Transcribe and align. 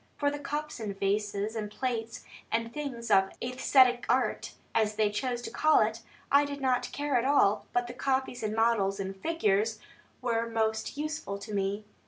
For 0.17 0.31
the 0.31 0.39
cups, 0.39 0.79
and 0.79 0.99
vases, 0.99 1.55
and 1.55 1.69
plates, 1.69 2.25
and 2.51 2.73
things 2.73 3.11
of 3.11 3.29
"æsthetic 3.39 4.05
art" 4.09 4.53
(as 4.73 4.95
they 4.95 5.11
chose 5.11 5.43
to 5.43 5.51
call 5.51 5.81
it), 5.81 6.01
I 6.31 6.43
did 6.43 6.59
not 6.59 6.91
care 6.91 7.17
at 7.17 7.23
all; 7.25 7.67
but 7.71 7.85
the 7.85 7.93
copies 7.93 8.41
and 8.41 8.55
models 8.55 8.99
and 8.99 9.15
figures 9.15 9.77
were 10.19 10.49
most 10.49 10.97
useful 10.97 11.37
to 11.37 11.53
me. 11.53 11.85